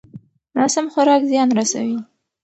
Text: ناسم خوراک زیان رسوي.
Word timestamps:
ناسم 0.55 0.85
خوراک 0.93 1.21
زیان 1.31 1.49
رسوي. 1.57 1.97